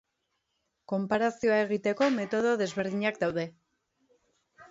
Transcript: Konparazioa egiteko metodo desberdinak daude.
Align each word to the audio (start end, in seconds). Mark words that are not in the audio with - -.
Konparazioa 0.91 1.59
egiteko 1.65 2.07
metodo 2.17 2.55
desberdinak 2.63 3.19
daude. 3.27 3.47